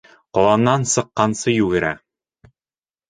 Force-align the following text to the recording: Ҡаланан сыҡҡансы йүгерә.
Ҡаланан 0.37 0.87
сыҡҡансы 0.93 1.55
йүгерә. 1.57 1.93